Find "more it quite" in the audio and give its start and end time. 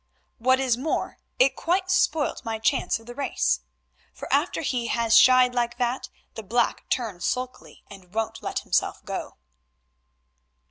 0.77-1.91